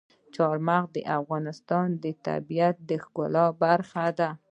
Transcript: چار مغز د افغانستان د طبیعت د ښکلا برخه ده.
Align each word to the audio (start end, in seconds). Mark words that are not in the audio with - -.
چار 0.35 0.57
مغز 0.67 0.89
د 0.95 0.99
افغانستان 1.19 1.87
د 2.03 2.05
طبیعت 2.27 2.75
د 2.89 2.91
ښکلا 3.03 3.45
برخه 3.63 4.05
ده. 4.19 4.29